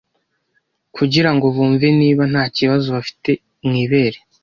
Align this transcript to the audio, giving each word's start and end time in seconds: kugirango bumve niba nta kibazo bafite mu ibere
kugirango 0.95 1.45
bumve 1.55 1.87
niba 1.99 2.23
nta 2.31 2.43
kibazo 2.57 2.87
bafite 2.95 3.29
mu 3.65 3.73
ibere 3.83 4.17